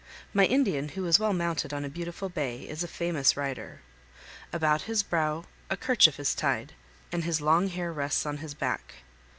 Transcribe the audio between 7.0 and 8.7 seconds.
and his long hair rests on his